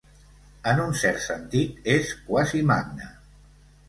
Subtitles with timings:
[0.69, 3.11] En un cert sentit, és quasi magne.